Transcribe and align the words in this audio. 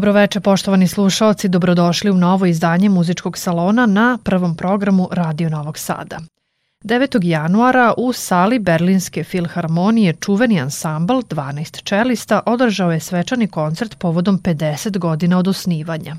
Dobroveče 0.00 0.40
poštovani 0.40 0.88
slušalci, 0.88 1.48
dobrodošli 1.48 2.10
u 2.10 2.14
novo 2.14 2.46
izdanje 2.46 2.88
muzičkog 2.88 3.38
salona 3.38 3.86
na 3.86 4.18
prvom 4.24 4.56
programu 4.56 5.08
Radio 5.12 5.48
Novog 5.48 5.78
Sada. 5.78 6.18
9. 6.84 7.24
januara 7.24 7.94
u 7.96 8.12
sali 8.12 8.58
Berlinske 8.58 9.24
filharmonije 9.24 10.12
čuveni 10.12 10.60
ansambl 10.60 11.12
12 11.12 11.82
čelista 11.82 12.40
održao 12.46 12.92
je 12.92 13.00
svečani 13.00 13.48
koncert 13.48 13.98
povodom 13.98 14.38
50 14.38 14.98
godina 14.98 15.38
od 15.38 15.48
osnivanja. 15.48 16.16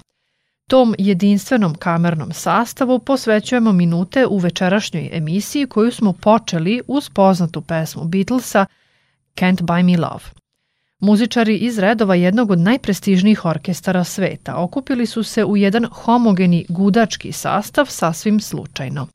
Tom 0.69 0.95
jedinstvenom 0.97 1.75
kamernom 1.75 2.31
sastavu 2.31 2.99
posvećujemo 2.99 3.71
minute 3.71 4.25
u 4.27 4.37
večerašnjoj 4.37 5.09
emisiji 5.13 5.67
koju 5.67 5.91
smo 5.91 6.13
počeli 6.13 6.81
uz 6.87 7.09
poznatu 7.09 7.61
pesmu 7.61 8.03
Beatlesa 8.03 8.65
Can't 9.35 9.61
Buy 9.61 9.83
Me 9.83 9.97
Love. 9.97 10.40
Muzičari 11.01 11.57
iz 11.57 11.79
redova 11.79 12.15
jednog 12.15 12.51
od 12.51 12.59
najprestižnijih 12.59 13.45
orkestara 13.45 14.03
sveta 14.03 14.55
okupili 14.55 15.05
su 15.05 15.23
se 15.23 15.45
u 15.45 15.57
jedan 15.57 15.85
homogeni 15.85 16.65
gudački 16.69 17.31
sastav 17.31 17.85
sasvim 17.85 18.39
slučajno. 18.39 19.07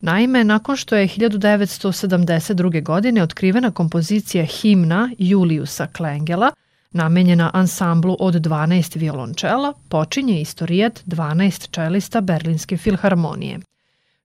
Naime, 0.00 0.44
nakon 0.44 0.76
što 0.76 0.96
je 0.96 1.08
1972. 1.08 2.82
godine 2.82 3.22
otkrivena 3.22 3.70
kompozicija 3.70 4.44
himna 4.44 5.10
Juliusa 5.18 5.86
Klengela, 5.86 6.50
namenjena 6.90 7.50
ansamblu 7.54 8.16
od 8.20 8.34
12 8.34 8.98
violončela, 8.98 9.72
počinje 9.88 10.40
istorijat 10.40 11.02
12 11.06 11.70
čelista 11.70 12.20
Berlinske 12.20 12.76
filharmonije. 12.76 13.58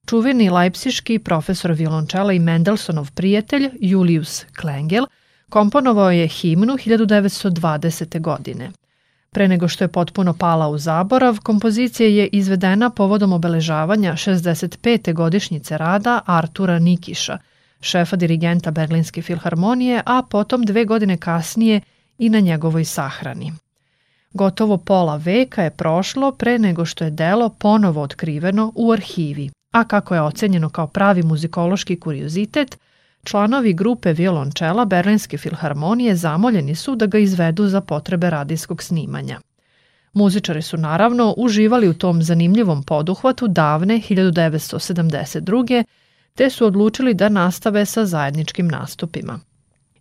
Čuveni 0.06 0.50
lajpsiški 0.50 1.19
profesor 1.19 1.72
violončela 1.72 2.33
i 2.33 2.39
Mendelssohnov 2.39 3.12
prijatelj 3.12 3.69
Julius 3.79 4.45
Klengel– 4.59 5.06
Komponovao 5.51 6.12
je 6.12 6.28
himnu 6.28 6.73
1920. 6.73 8.22
godine. 8.22 8.72
Pre 9.31 9.47
nego 9.47 9.67
što 9.67 9.84
je 9.84 9.88
potpuno 9.88 10.34
pala 10.34 10.67
u 10.67 10.78
zaborav, 10.78 11.39
kompozicija 11.44 12.09
je 12.09 12.28
izvedena 12.28 12.89
povodom 12.89 13.34
obeležavanja 13.34 14.13
65. 14.13 15.13
godišnjice 15.13 15.78
rada 15.78 16.21
Artura 16.25 16.80
Nikiša, 16.80 17.38
šefa 17.81 18.15
dirigenta 18.15 18.71
Berlinske 18.71 19.21
filharmonije, 19.21 20.01
a 20.06 20.21
potom 20.30 20.63
dve 20.63 20.86
godine 20.86 21.18
kasnije 21.18 21.81
i 22.18 22.30
na 22.30 22.39
njegovoj 22.39 22.86
sahrani. 22.86 23.53
Gotovo 24.33 24.77
pola 24.77 25.15
veka 25.15 25.63
je 25.63 25.69
prošlo 25.69 26.31
pre 26.31 26.59
nego 26.59 26.86
što 26.86 27.03
je 27.03 27.12
delo 27.12 27.50
ponovo 27.50 28.01
otkriveno 28.01 28.71
u 28.75 28.92
arhivi, 28.92 29.50
a 29.71 29.83
kako 29.83 30.15
je 30.15 30.21
ocenjeno 30.21 30.69
kao 30.69 30.88
pravi 30.88 31.24
muzikološki 31.24 32.00
kuriozitet– 32.00 32.77
Članovi 33.23 33.73
grupe 33.73 34.13
violončela 34.13 34.85
Berlinske 34.85 35.38
filharmonije 35.38 36.15
zamoljeni 36.15 36.75
su 36.75 36.95
da 36.95 37.06
ga 37.06 37.18
izvedu 37.18 37.68
za 37.68 37.81
potrebe 37.81 38.29
radijskog 38.29 38.83
snimanja. 38.83 39.39
Muzičari 40.13 40.62
su 40.62 40.77
naravno 40.77 41.33
uživali 41.38 41.89
u 41.89 41.94
tom 41.94 42.23
zanimljivom 42.23 42.83
poduhvatu 42.83 43.47
davne 43.47 44.01
1972. 44.09 45.83
te 46.35 46.50
su 46.50 46.65
odlučili 46.65 47.13
da 47.13 47.29
nastave 47.29 47.85
sa 47.85 48.06
zajedničkim 48.06 48.68
nastupima. 48.68 49.39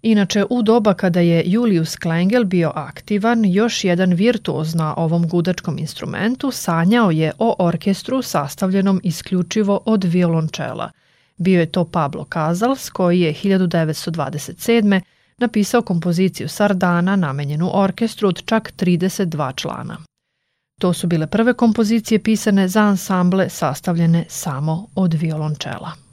Inače, 0.02 0.44
u 0.50 0.62
doba 0.62 0.94
kada 0.94 1.20
je 1.20 1.42
Julius 1.46 1.96
Klengel 1.96 2.44
bio 2.44 2.72
aktivan, 2.74 3.44
još 3.44 3.84
jedan 3.84 4.12
virtuoz 4.12 4.74
na 4.74 4.94
ovom 4.96 5.28
gudačkom 5.28 5.78
instrumentu 5.78 6.50
sanjao 6.50 7.10
je 7.10 7.32
o 7.38 7.54
orkestru 7.58 8.22
sastavljenom 8.22 9.00
isključivo 9.04 9.80
od 9.84 10.04
violončela– 10.04 10.90
Bio 11.40 11.60
je 11.60 11.72
to 11.72 11.84
Pablo 11.84 12.26
Casals 12.32 12.90
koji 12.90 13.20
je 13.20 13.34
1927. 13.34 15.00
napisao 15.38 15.82
kompoziciju 15.82 16.48
Sardana 16.48 17.16
namenjenu 17.16 17.70
orkestru 17.72 18.28
od 18.28 18.44
čak 18.44 18.72
32 18.76 19.54
člana. 19.56 19.96
To 20.80 20.92
su 20.92 21.06
bile 21.06 21.26
prve 21.26 21.54
kompozicije 21.54 22.22
pisane 22.22 22.68
za 22.68 22.80
ansamble 22.80 23.48
sastavljene 23.48 24.24
samo 24.28 24.86
od 24.94 25.14
violončela. 25.14 26.09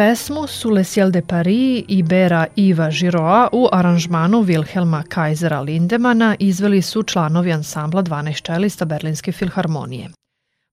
Pesmu 0.00 0.46
su 0.46 0.70
Le 0.70 0.84
Ciel 0.84 1.10
de 1.10 1.22
Paris 1.22 1.84
i 1.88 2.02
Bera 2.02 2.46
Iva 2.56 2.90
Giroa 2.90 3.48
u 3.52 3.68
aranžmanu 3.72 4.44
Wilhelma 4.44 5.02
Kaisera 5.08 5.60
Lindemana 5.60 6.36
izveli 6.38 6.82
su 6.82 7.02
članovi 7.02 7.52
ansambla 7.52 8.02
12 8.02 8.42
čelista 8.42 8.84
Berlinske 8.84 9.32
filharmonije. 9.32 10.08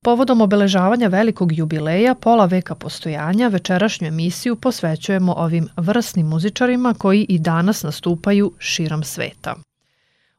Povodom 0.03 0.41
obeležavanja 0.41 1.07
velikog 1.07 1.57
jubileja 1.57 2.15
pola 2.15 2.46
veka 2.46 2.75
postojanja 2.75 3.48
večerašnju 3.48 4.07
emisiju 4.07 4.55
posvećujemo 4.55 5.34
ovim 5.34 5.67
vrsnim 5.77 6.27
muzičarima 6.27 6.93
koji 6.93 7.25
i 7.29 7.39
danas 7.39 7.84
nastupaju 7.84 8.51
širom 8.60 9.03
sveta. 9.03 9.55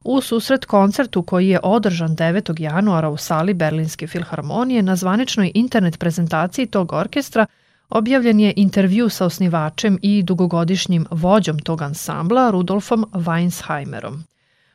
U 0.04 0.20
susret 0.20 0.64
koncertu 0.64 1.22
koji 1.22 1.48
je 1.48 1.60
održan 1.62 2.16
9. 2.16 2.60
januara 2.60 3.08
u 3.08 3.16
sali 3.16 3.54
Berlinske 3.54 4.06
filharmonije 4.06 4.82
na 4.82 4.96
zvaničnoj 4.96 5.52
internet 5.54 5.98
prezentaciji 5.98 6.66
tog 6.66 6.92
orkestra– 6.92 7.46
Objavljen 7.90 8.40
je 8.40 8.52
intervju 8.56 9.08
sa 9.08 9.26
osnivačem 9.26 9.98
i 10.02 10.22
dugogodišnjim 10.22 11.06
vođom 11.10 11.58
tog 11.58 11.82
ansambla 11.82 12.50
Rudolfom 12.50 13.06
Weinsheimerom. 13.12 14.18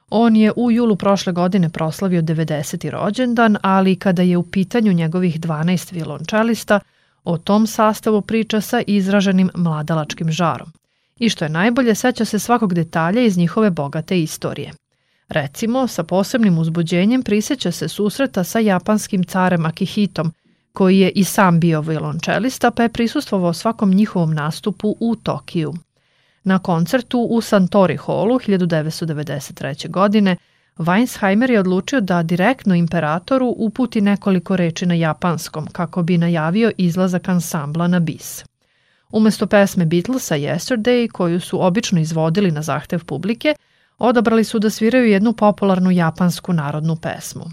On 0.09 0.35
je 0.35 0.51
u 0.55 0.71
julu 0.71 0.95
prošle 0.95 1.33
godine 1.33 1.69
proslavio 1.69 2.21
90. 2.21 2.89
rođendan, 2.89 3.57
ali 3.61 3.95
kada 3.95 4.21
je 4.21 4.37
u 4.37 4.43
pitanju 4.43 4.93
njegovih 4.93 5.39
12 5.39 5.93
violončelista, 5.93 6.79
o 7.23 7.37
tom 7.37 7.67
sastavu 7.67 8.21
priča 8.21 8.61
sa 8.61 8.81
izraženim 8.87 9.49
mladalačkim 9.55 10.31
žarom. 10.31 10.71
I 11.19 11.29
što 11.29 11.45
je 11.45 11.49
najbolje, 11.49 11.95
seća 11.95 12.25
se 12.25 12.39
svakog 12.39 12.73
detalja 12.73 13.21
iz 13.21 13.37
njihove 13.37 13.69
bogate 13.69 14.21
istorije. 14.21 14.71
Recimo, 15.29 15.87
sa 15.87 16.03
posebnim 16.03 16.57
uzbuđenjem 16.57 17.23
priseća 17.23 17.71
se 17.71 17.87
susreta 17.87 18.43
sa 18.43 18.59
japanskim 18.59 19.23
carem 19.23 19.65
Akihitom– 19.65 20.33
koji 20.73 20.99
je 20.99 21.09
i 21.09 21.23
sam 21.23 21.59
bio 21.59 21.81
violončelista 21.81 22.71
pa 22.71 22.83
je 22.83 22.89
prisustvovao 22.89 23.53
svakom 23.53 23.93
njihovom 23.93 24.33
nastupu 24.33 24.95
u 24.99 25.15
Tokiju. 25.15 25.73
Na 26.43 26.59
koncertu 26.59 27.19
u 27.19 27.41
Santori 27.41 27.97
Hallu 27.97 28.39
1993. 28.39 29.89
godine 29.89 30.35
Weinsheimer 30.77 31.51
je 31.51 31.59
odlučio 31.59 32.01
da 32.01 32.23
direktno 32.23 32.75
imperatoru 32.75 33.55
uputi 33.57 34.01
nekoliko 34.01 34.55
reči 34.55 34.85
na 34.85 34.93
japanskom 34.93 35.67
kako 35.67 36.03
bi 36.03 36.17
najavio 36.17 36.71
izlazak 36.77 37.29
ansambla 37.29 37.87
na 37.87 37.99
bis. 37.99 38.43
Umesto 39.11 39.47
pesme 39.47 39.85
Beatlesa 39.85 40.35
Yesterday, 40.35 41.11
koju 41.11 41.39
su 41.39 41.65
obično 41.65 41.99
izvodili 41.99 42.51
na 42.51 42.61
zahtev 42.61 43.05
publike, 43.05 43.55
odabrali 43.97 44.43
su 44.43 44.59
da 44.59 44.69
sviraju 44.69 45.05
jednu 45.05 45.33
popularnu 45.33 45.91
japansku 45.91 46.53
narodnu 46.53 46.95
pesmu. 46.95 47.45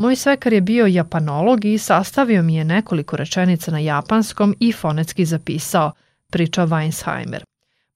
Moj 0.00 0.16
svekar 0.16 0.52
je 0.52 0.60
bio 0.60 0.86
japanolog 0.86 1.64
i 1.64 1.78
sastavio 1.78 2.42
mi 2.42 2.54
je 2.54 2.64
nekoliko 2.64 3.16
rečenica 3.16 3.70
na 3.70 3.78
japanskom 3.78 4.54
i 4.60 4.72
fonetski 4.72 5.24
zapisao, 5.24 5.92
priča 6.30 6.66
Weinsheimer. 6.66 7.40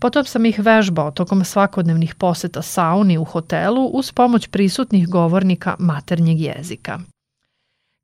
Potom 0.00 0.24
sam 0.24 0.46
ih 0.46 0.58
vežbao 0.58 1.10
tokom 1.10 1.44
svakodnevnih 1.44 2.14
poseta 2.14 2.62
sauni 2.62 3.18
u 3.18 3.24
hotelu 3.24 3.86
uz 3.86 4.12
pomoć 4.12 4.46
prisutnih 4.46 5.08
govornika 5.08 5.76
maternjeg 5.78 6.40
jezika. 6.40 7.00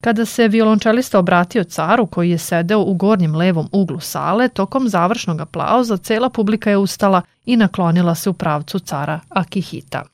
Kada 0.02 0.24
se 0.24 0.48
violončelista 0.48 1.18
obratio 1.18 1.64
caru 1.64 2.06
koji 2.06 2.30
je 2.30 2.38
sedeo 2.38 2.80
u 2.80 2.94
gornjem 2.94 3.36
levom 3.36 3.68
uglu 3.72 4.00
sale, 4.00 4.48
tokom 4.48 4.88
završnog 4.88 5.40
aplauza 5.40 5.96
cela 5.96 6.30
publika 6.30 6.70
je 6.70 6.76
ustala 6.76 7.22
i 7.44 7.56
naklonila 7.56 8.14
se 8.14 8.30
u 8.30 8.32
pravcu 8.32 8.78
cara 8.78 9.20
Akihita. 9.28 10.04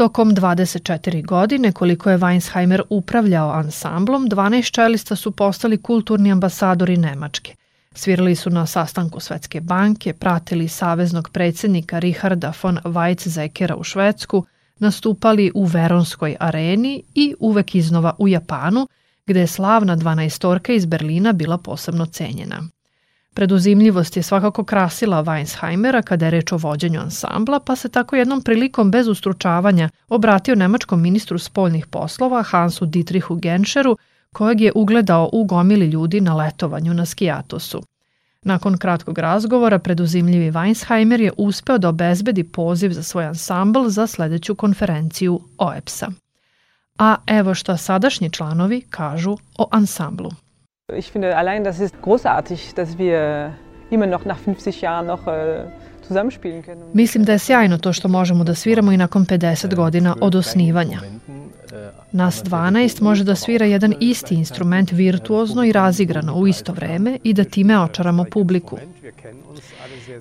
Tokom 0.00 0.30
24 0.30 1.26
godine 1.26 1.72
koliko 1.72 2.10
je 2.10 2.18
Weinsheimer 2.18 2.82
upravljao 2.90 3.50
ansamblom, 3.50 4.28
12 4.28 4.70
čelista 4.70 5.16
su 5.16 5.30
postali 5.30 5.82
kulturni 5.82 6.32
ambasadori 6.32 6.96
Nemačke. 6.96 7.54
Svirali 7.94 8.34
su 8.34 8.50
na 8.50 8.66
sastanku 8.66 9.20
Svetske 9.20 9.60
banke, 9.60 10.12
pratili 10.12 10.68
saveznog 10.68 11.30
predsednika 11.32 11.98
Richarda 11.98 12.52
von 12.62 12.78
Weizsäckera 12.84 13.74
u 13.74 13.84
Švedsku, 13.84 14.44
nastupali 14.78 15.52
u 15.54 15.64
Veronskoj 15.64 16.36
areni 16.40 17.02
i 17.14 17.34
uvek 17.40 17.74
iznova 17.74 18.14
u 18.18 18.28
Japanu, 18.28 18.88
gde 19.26 19.40
je 19.40 19.46
slavna 19.46 19.96
12 19.96 20.70
iz 20.70 20.86
Berlina 20.86 21.32
bila 21.32 21.58
posebno 21.58 22.06
cenjena. 22.06 22.68
Preduzimljivost 23.40 24.16
je 24.16 24.22
svakako 24.22 24.64
krasila 24.64 25.24
Weinsheimera 25.24 26.02
kada 26.02 26.26
je 26.26 26.30
reč 26.30 26.52
o 26.52 26.56
vođenju 26.56 27.00
ansambla, 27.00 27.60
pa 27.60 27.76
se 27.76 27.88
tako 27.88 28.16
jednom 28.16 28.42
prilikom 28.42 28.90
bez 28.90 29.08
ustručavanja 29.08 29.88
obratio 30.08 30.54
nemačkom 30.54 31.00
ministru 31.02 31.38
spoljnih 31.38 31.86
poslova 31.86 32.42
Hansu 32.42 32.86
Dietrichu 32.86 33.36
Genscheru, 33.36 33.96
kojeg 34.32 34.60
je 34.60 34.72
ugledao 34.74 35.30
u 35.32 35.44
gomili 35.44 35.86
ljudi 35.86 36.20
na 36.20 36.34
letovanju 36.36 36.94
na 36.94 37.06
Skijatosu. 37.06 37.82
Nakon 38.42 38.78
kratkog 38.78 39.18
razgovora, 39.18 39.78
preduzimljivi 39.78 40.50
Weinsheimer 40.50 41.20
je 41.20 41.32
uspeo 41.36 41.78
da 41.78 41.88
obezbedi 41.88 42.44
poziv 42.44 42.90
za 42.90 43.02
svoj 43.02 43.24
ansambl 43.24 43.88
za 43.88 44.06
sledeću 44.06 44.54
konferenciju 44.54 45.40
OEPS-a. 45.58 46.08
A 46.98 47.16
evo 47.26 47.54
šta 47.54 47.76
sadašnji 47.76 48.30
članovi 48.30 48.80
kažu 48.80 49.36
o 49.58 49.68
ansamblu. 49.70 50.30
Ich 50.98 51.12
finde 51.12 51.36
allein 51.36 51.64
das 51.64 51.80
ist 51.80 51.94
großartig, 52.02 52.74
dass 52.74 52.98
wir 52.98 53.50
immer 53.90 54.06
noch 54.06 54.24
nach 54.24 54.38
50 54.38 54.80
Jahren 54.80 55.06
noch 55.06 55.26
äh, 55.26 55.64
Mislim 56.92 57.24
da 57.24 57.32
je 57.32 57.38
sjajno 57.38 57.78
to 57.78 57.92
što 57.92 58.08
možemo 58.08 58.44
da 58.44 58.54
sviramo 58.54 58.92
i 58.92 58.96
nakon 58.96 59.26
50 59.26 59.74
godina 59.74 60.16
od 60.20 60.34
osnivanja. 60.34 61.00
Nas 62.12 62.42
12 62.44 63.02
može 63.02 63.24
da 63.24 63.34
svira 63.34 63.66
jedan 63.66 63.94
isti 64.00 64.34
instrument 64.34 64.92
virtuozno 64.92 65.64
i 65.64 65.72
razigrano 65.72 66.34
u 66.34 66.46
isto 66.46 66.72
vreme 66.72 67.18
i 67.24 67.32
da 67.32 67.44
time 67.44 67.80
očaramo 67.80 68.24
publiku. 68.32 68.78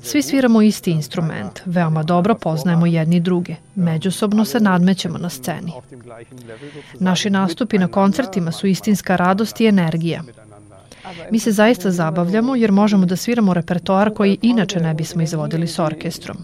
Svi 0.02 0.22
sviramo 0.22 0.62
isti 0.62 0.92
instrument, 0.92 1.60
veoma 1.66 2.04
dobro 2.04 2.36
poznajemo 2.36 2.86
jedni 2.86 3.20
druge, 3.20 3.56
međusobno 3.76 4.46
se 4.46 4.60
nadmećemo 4.60 5.18
na 5.18 5.30
sceni. 5.30 5.72
Naši 7.00 7.30
nastupi 7.30 7.78
na 7.78 7.88
koncertima 7.88 8.52
su 8.52 8.68
istinska 8.68 9.16
radost 9.16 9.62
i 9.62 9.66
energija. 9.66 10.24
Mi 11.32 11.40
se 11.40 11.52
zaista 11.52 11.92
zabavljamo 11.92 12.56
jer 12.56 12.72
možemo 12.72 13.06
da 13.06 13.16
sviramo 13.16 13.54
repertoar 13.54 14.14
koji 14.14 14.38
inače 14.42 14.80
ne 14.80 14.94
bismo 14.94 15.22
izvodili 15.22 15.68
s 15.68 15.80
orkestrom. 15.80 16.38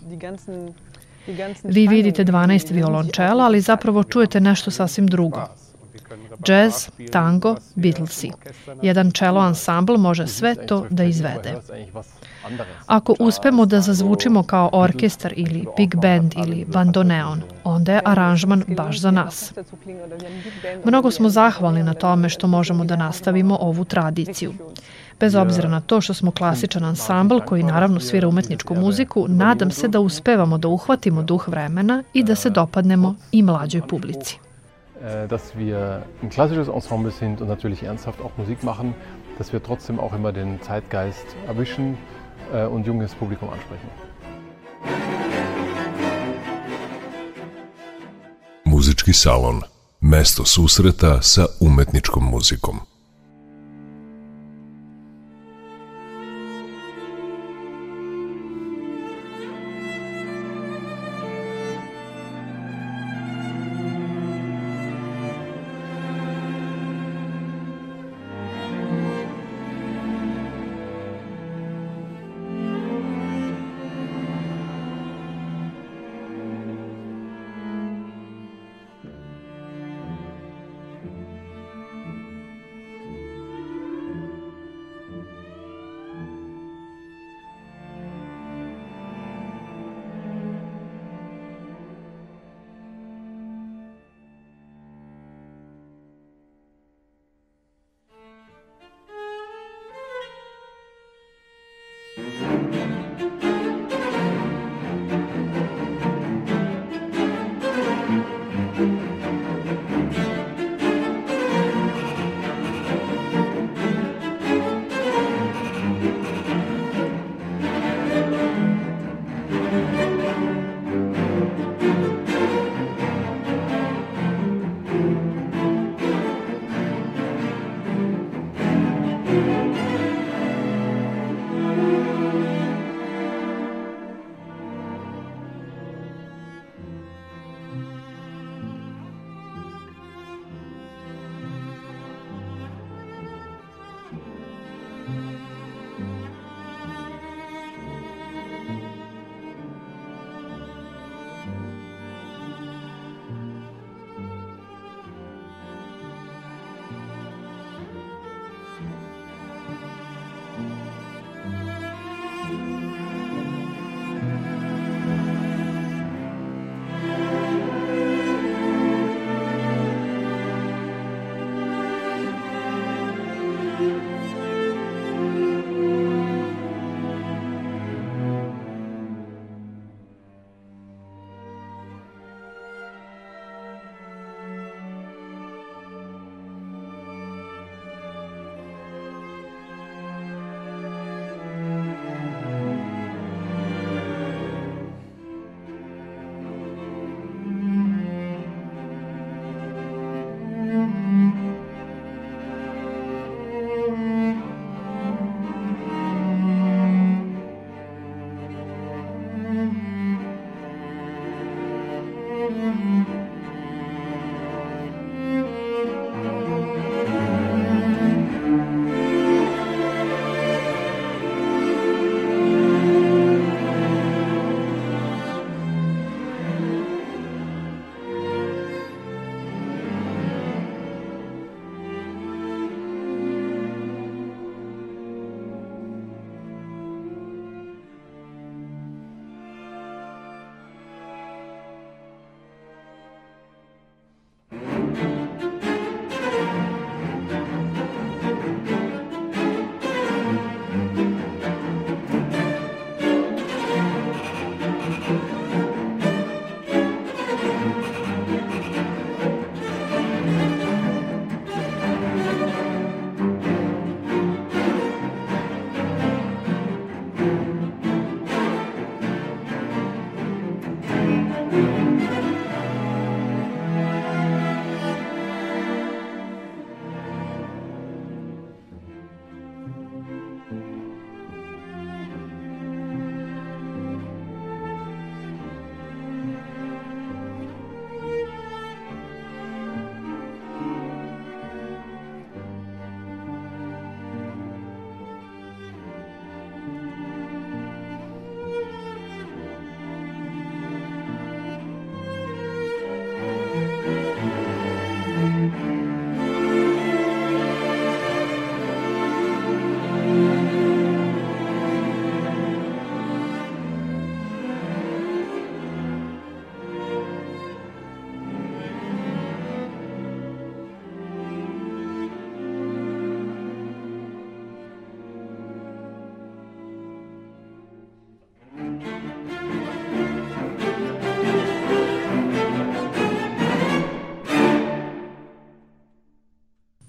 Vi 1.63 1.87
vidite 1.87 2.25
12 2.25 2.73
violončela, 2.73 3.43
ali 3.43 3.61
zapravo 3.61 4.03
čujete 4.03 4.39
nešto 4.39 4.71
sasvim 4.71 5.07
drugo. 5.07 5.41
Jazz, 6.47 6.73
tango, 7.11 7.55
Beatlesi. 7.75 8.31
Jedan 8.81 9.11
čelo 9.11 9.41
ansambl 9.41 9.97
može 9.97 10.27
sve 10.27 10.55
to 10.67 10.85
da 10.89 11.03
izvede. 11.03 11.55
Ako 12.85 13.15
uspemo 13.19 13.65
da 13.65 13.81
zazvučimo 13.81 14.43
kao 14.43 14.69
orkestar 14.73 15.33
ili 15.35 15.65
big 15.77 15.95
band 15.95 16.33
ili 16.37 16.65
bandoneon, 16.65 17.41
onda 17.63 17.93
je 17.93 18.01
aranžman 18.05 18.63
baš 18.67 18.99
za 18.99 19.11
nas. 19.11 19.53
Mnogo 20.85 21.11
smo 21.11 21.29
zahvalni 21.29 21.83
na 21.83 21.93
tome 21.93 22.29
što 22.29 22.47
možemo 22.47 22.85
da 22.85 22.95
nastavimo 22.95 23.57
ovu 23.61 23.85
tradiciju. 23.85 24.53
Bez 25.19 25.35
obzira 25.35 25.69
na 25.69 25.81
to 25.81 26.01
što 26.01 26.13
smo 26.13 26.31
klasičan 26.31 26.83
ansambl 26.83 27.39
koji 27.45 27.63
naravno 27.63 27.99
svira 27.99 28.27
umetničku 28.27 28.75
muziku, 28.75 29.25
nadam 29.27 29.71
se 29.71 29.87
da 29.87 29.99
uspevamo 29.99 30.57
da 30.57 30.67
uhvatimo 30.67 31.23
duh 31.23 31.47
vremena 31.47 32.03
i 32.13 32.23
da 32.23 32.35
se 32.35 32.49
dopadnemo 32.49 33.15
i 33.31 33.43
mlađoj 33.43 33.81
publici. 33.81 34.39
Äh, 35.03 35.27
dass 35.27 35.55
wir 35.55 36.01
ein 36.21 36.29
klassisches 36.29 36.67
Ensemble 36.67 37.11
sind 37.11 37.41
und 37.41 37.49
natürlich 37.49 37.83
ernsthaft 37.83 38.21
auch 38.21 38.31
Musik 38.37 38.63
machen, 38.63 38.93
dass 39.37 39.53
wir 39.53 39.61
trotzdem 39.61 39.99
auch 39.99 40.13
immer 40.15 40.31
den 40.31 40.59
Zeitgeist 40.61 41.27
erwischen 41.47 41.97
und 42.71 42.85
junges 42.85 43.15
Publikum 43.15 43.49
ansprechen. 43.49 43.89
Muzički 48.65 49.13
salon. 49.13 49.61
Mesto 49.99 50.45
susreta 50.45 51.21
sa 51.21 51.47
umetničkom 51.59 52.23
muzikom. 52.23 52.94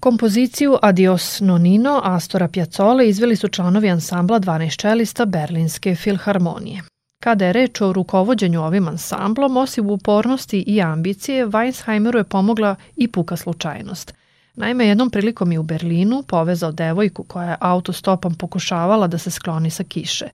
Kompoziciju 0.06 0.78
Adios 0.82 1.40
Nonino 1.40 2.00
Astora 2.04 2.48
Piazzole 2.48 3.08
izveli 3.08 3.36
su 3.36 3.48
članovi 3.48 3.90
ansambla 3.90 4.40
12 4.40 4.76
čelista 4.76 5.24
Berlinske 5.24 5.94
filharmonije. 5.94 6.82
Kada 7.22 7.46
je 7.46 7.52
reč 7.52 7.80
o 7.80 7.92
rukovodđenju 7.92 8.62
ovim 8.62 8.88
ansamblom, 8.88 9.56
osim 9.56 9.90
upornosti 9.90 10.64
i 10.66 10.82
ambicije, 10.82 11.46
Weissheimeru 11.46 12.16
je 12.16 12.24
pomogla 12.24 12.76
i 12.96 13.08
puka 13.08 13.36
slučajnost. 13.36 14.14
Naime, 14.54 14.86
jednom 14.86 15.10
prilikom 15.10 15.52
je 15.52 15.58
u 15.58 15.62
Berlinu 15.62 16.22
povezao 16.22 16.72
devojku 16.72 17.22
koja 17.22 17.50
je 17.50 17.56
autostopom 17.60 18.34
pokušavala 18.34 19.06
da 19.06 19.18
se 19.18 19.30
skloni 19.30 19.70
sa 19.70 19.84
kiše. 19.84 20.28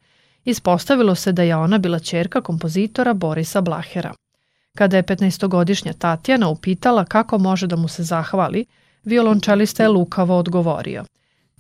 Ispostavilo 0.45 1.15
se 1.15 1.33
da 1.33 1.43
je 1.43 1.57
ona 1.57 1.79
bila 1.79 1.99
čerka 1.99 2.41
kompozitora 2.41 3.15
Borisa 3.15 3.61
Blahera. 3.61 4.15
Kada 4.77 4.97
je 4.97 5.03
15-godišnja 5.03 5.93
Tatjana 5.93 6.49
upitala 6.49 7.05
kako 7.05 7.39
može 7.39 7.67
da 7.67 7.77
mu 7.77 7.89
se 7.89 8.03
zahvali, 8.03 8.67
violončelista 9.05 9.83
je 9.83 9.89
lukavo 9.89 10.39
odgovorio 10.39 11.05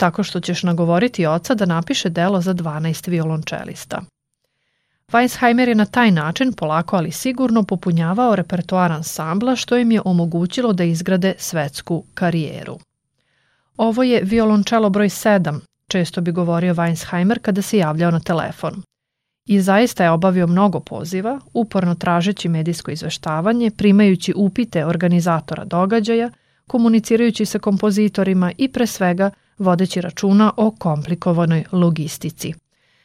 tako 0.03 0.23
što 0.23 0.41
ćeš 0.41 0.63
nagovoriti 0.63 1.27
oca 1.27 1.55
da 1.55 1.67
napiše 1.67 2.09
delo 2.09 2.41
za 2.41 2.55
12 2.55 3.11
violončelista. 3.11 4.03
Weissheimer 5.13 5.69
je 5.69 5.75
na 5.75 5.85
taj 5.85 6.11
način 6.11 6.53
polako 6.53 6.97
ali 6.97 7.11
sigurno 7.11 7.63
popunjavao 7.63 8.37
repertoar 8.37 8.93
ansambla 8.93 9.57
što 9.57 9.77
im 9.77 9.93
je 9.93 10.01
omogućilo 10.05 10.73
da 10.73 10.85
izgrade 10.85 11.35
svetsku 11.39 12.05
karijeru. 12.15 12.79
Ovo 13.77 14.03
je 14.03 14.21
violončelo 14.25 14.91
broj 14.91 15.09
7, 15.09 15.61
često 15.89 16.21
bi 16.21 16.33
govorio 16.33 16.75
Weissheimer 16.75 17.39
kada 17.39 17.63
se 17.63 17.79
javljao 17.79 18.11
na 18.11 18.21
telefon. 18.21 18.83
I 19.47 19.61
zaista 19.61 20.05
je 20.05 20.11
obavio 20.11 20.47
mnogo 20.47 20.81
poziva, 20.81 21.41
uporno 21.55 21.95
tražeći 21.95 22.49
medijsko 22.49 22.91
izveštavanje, 22.91 23.71
primajući 23.71 24.33
upite 24.37 24.87
organizatora 24.87 25.65
događaja, 25.65 26.31
komunicirajući 26.73 27.45
sa 27.47 27.59
kompozitorima 27.59 28.53
i 28.59 28.69
pre 28.69 28.87
svega 28.87 29.31
vodeći 29.59 30.01
računa 30.01 30.53
o 30.57 30.71
komplikovanoj 30.71 31.65
logistici. 31.73 32.55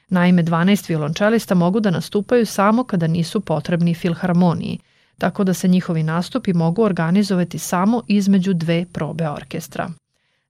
Naime, 0.10 0.43
12 0.43 0.89
violončelista 0.89 1.56
mogu 1.56 1.80
da 1.80 1.91
nastupaju 1.91 2.45
samo 2.45 2.84
kada 2.84 3.08
nisu 3.08 3.39
potrebni 3.39 3.93
filharmoniji, 3.93 4.80
tako 5.17 5.43
da 5.43 5.53
se 5.53 5.67
njihovi 5.67 6.03
nastupi 6.03 6.53
mogu 6.53 6.84
organizovati 6.84 7.60
samo 7.60 8.01
između 8.08 8.53
dve 8.53 8.86
probe 8.93 9.30
orkestra. 9.30 9.89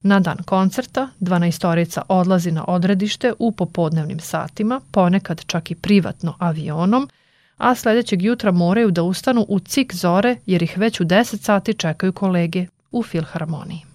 Na 0.01 0.19
dan 0.19 0.37
koncerta 0.45 1.09
12 1.19 2.01
odlazi 2.07 2.51
na 2.51 2.65
odredište 2.67 3.33
u 3.39 3.51
popodnevnim 3.51 4.19
satima, 4.19 4.81
ponekad 4.91 5.45
čak 5.45 5.71
i 5.71 5.75
privatno 5.75 6.35
avionom, 6.39 7.09
a 7.57 7.75
sledećeg 7.75 8.21
jutra 8.21 8.51
moraju 8.51 8.91
da 8.91 9.03
ustanu 9.03 9.45
u 9.49 9.59
cik 9.59 9.95
zore 9.95 10.35
jer 10.45 10.63
ih 10.63 10.77
već 10.77 10.99
u 10.99 11.05
10 11.05 11.37
sati 11.37 11.73
čekaju 11.73 12.13
kolege 12.13 12.67
u 12.97 13.03
filharmoniji. 13.03 13.86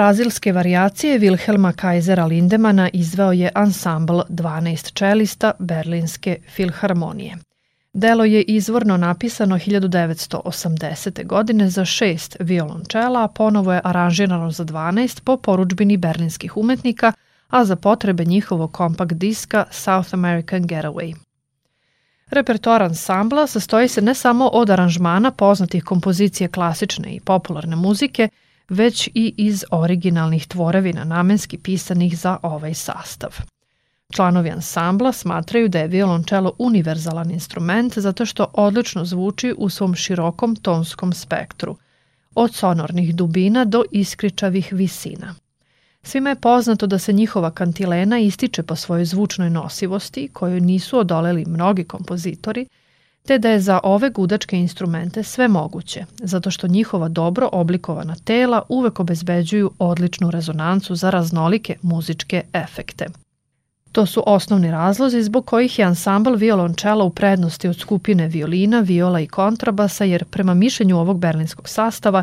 Brazilske 0.00 0.52
varijacije 0.52 1.18
Wilhelma 1.18 1.72
Kaisera 1.72 2.24
Lindemana 2.26 2.88
izveo 2.92 3.32
je 3.32 3.50
ansambl 3.54 4.20
12 4.28 4.92
čelista 4.92 5.52
Berlinske 5.58 6.36
filharmonije. 6.54 7.36
Delo 7.92 8.24
je 8.24 8.42
izvorno 8.42 8.96
napisano 8.96 9.58
1980. 9.58 11.26
godine 11.26 11.70
za 11.70 11.84
šest 11.84 12.36
violončela, 12.40 13.24
a 13.24 13.28
ponovo 13.28 13.72
je 13.72 13.80
aranžirano 13.84 14.50
za 14.50 14.64
12 14.64 15.20
po 15.24 15.36
poručbini 15.36 15.96
berlinskih 15.96 16.56
umetnika, 16.56 17.12
a 17.48 17.64
za 17.64 17.76
potrebe 17.76 18.24
njihovog 18.24 18.72
kompakt 18.72 19.12
diska 19.12 19.64
South 19.70 20.14
American 20.14 20.62
Getaway. 20.62 21.14
Repertoar 22.30 22.82
ansambla 22.82 23.46
sastoji 23.46 23.88
se 23.88 24.02
ne 24.02 24.14
samo 24.14 24.48
od 24.48 24.70
aranžmana 24.70 25.30
poznatih 25.30 25.84
kompozicije 25.84 26.48
klasične 26.48 27.14
i 27.14 27.20
popularne 27.20 27.76
muzike, 27.76 28.28
već 28.70 29.08
i 29.14 29.34
iz 29.36 29.64
originalnih 29.70 30.46
tvorevina 30.46 31.04
namenski 31.04 31.58
pisanih 31.58 32.18
za 32.18 32.38
ovaj 32.42 32.74
sastav. 32.74 33.30
Članovi 34.12 34.50
ansambla 34.50 35.12
smatraju 35.12 35.68
da 35.68 35.78
je 35.78 35.88
violončelo 35.88 36.52
univerzalan 36.58 37.30
instrument 37.30 37.98
zato 37.98 38.26
što 38.26 38.46
odlično 38.52 39.04
zvuči 39.04 39.54
u 39.58 39.68
svom 39.68 39.94
širokom 39.94 40.56
tonskom 40.56 41.12
spektru, 41.12 41.76
od 42.34 42.54
sonornih 42.54 43.14
dubina 43.14 43.64
do 43.64 43.84
iskričavih 43.92 44.68
visina. 44.72 45.34
Svima 46.02 46.30
je 46.30 46.40
poznato 46.40 46.86
da 46.86 46.98
se 46.98 47.12
njihova 47.12 47.50
kantilena 47.50 48.18
ističe 48.18 48.62
po 48.62 48.76
svojoj 48.76 49.04
zvučnoj 49.04 49.50
nosivosti, 49.50 50.28
koju 50.32 50.60
nisu 50.60 50.98
odoleli 50.98 51.44
mnogi 51.46 51.84
kompozitori, 51.84 52.66
te 53.26 53.38
da 53.38 53.50
je 53.50 53.60
za 53.60 53.80
ove 53.82 54.10
gudačke 54.10 54.56
instrumente 54.56 55.22
sve 55.22 55.48
moguće, 55.48 56.04
zato 56.22 56.50
što 56.50 56.68
njihova 56.68 57.08
dobro 57.08 57.48
oblikovana 57.52 58.14
tela 58.24 58.62
uvek 58.68 59.00
obezbeđuju 59.00 59.70
odličnu 59.78 60.30
rezonancu 60.30 60.94
za 60.94 61.10
raznolike 61.10 61.76
muzičke 61.82 62.42
efekte. 62.52 63.06
To 63.92 64.06
su 64.06 64.22
osnovni 64.26 64.70
razlozi 64.70 65.22
zbog 65.22 65.46
kojih 65.46 65.78
je 65.78 65.84
ansambl 65.84 66.34
violončela 66.34 67.04
u 67.04 67.10
prednosti 67.10 67.68
od 67.68 67.78
skupine 67.78 68.28
violina, 68.28 68.80
viola 68.80 69.20
i 69.20 69.26
kontrabasa, 69.26 70.04
jer 70.04 70.24
prema 70.24 70.54
mišljenju 70.54 70.98
ovog 70.98 71.18
berlinskog 71.18 71.68
sastava 71.68 72.22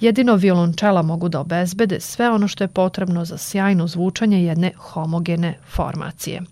jedino 0.00 0.34
violončela 0.34 1.02
mogu 1.02 1.28
da 1.28 1.40
obezbede 1.40 2.00
sve 2.00 2.30
ono 2.30 2.48
što 2.48 2.64
je 2.64 2.68
potrebno 2.68 3.24
za 3.24 3.38
sjajno 3.38 3.86
zvučanje 3.86 4.44
jedne 4.44 4.72
homogene 4.76 5.58
formacije. 5.68 6.42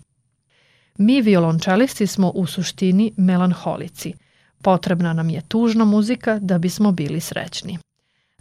Mi 0.97 1.21
violončelisti 1.21 2.07
smo 2.07 2.29
u 2.29 2.45
suštini 2.45 3.11
melanholici. 3.17 4.13
Potrebna 4.61 5.13
nam 5.13 5.29
je 5.29 5.41
tužna 5.47 5.85
muzika 5.85 6.39
da 6.39 6.57
bismo 6.57 6.91
bili 6.91 7.19
srećni. 7.19 7.77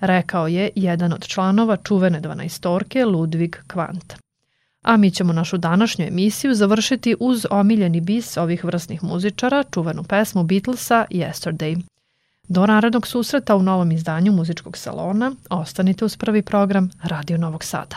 Rekao 0.01 0.47
je 0.47 0.71
jedan 0.75 1.12
od 1.12 1.27
članova 1.27 1.77
čuvene 1.77 2.21
dvanaistorke 2.21 3.05
Ludvig 3.05 3.57
Kvant. 3.66 4.14
A 4.83 4.97
mi 4.97 5.11
ćemo 5.11 5.33
našu 5.33 5.57
današnju 5.57 6.07
emisiju 6.07 6.55
završiti 6.55 7.16
uz 7.21 7.47
omiljeni 7.51 8.01
bis 8.01 8.37
ovih 8.37 8.64
vrsnih 8.64 9.05
muzičara, 9.05 9.64
čuvenu 9.71 10.03
pesmu 10.03 10.42
Beatlesa 10.45 11.05
Yesterday. 11.11 11.83
Do 12.49 12.66
narednog 12.66 13.07
susreta 13.07 13.57
u 13.57 13.62
novom 13.62 13.92
izdanju 13.92 14.33
muzičkog 14.33 14.77
salona 14.77 15.33
ostanite 15.51 16.05
uz 16.05 16.16
prvi 16.16 16.42
program 16.42 16.90
Radio 17.03 17.38
Novog 17.38 17.64
Sada. 17.64 17.97